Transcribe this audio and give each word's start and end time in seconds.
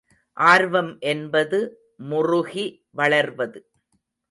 ஆர்வம் 0.37 0.89
என்பது 1.03 1.59
முறுகி 2.05 2.65
வளர்வது. 2.91 3.59